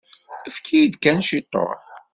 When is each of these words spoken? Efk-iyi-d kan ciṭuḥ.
Efk-iyi-d 0.47 0.95
kan 1.03 1.19
ciṭuḥ. 1.27 1.79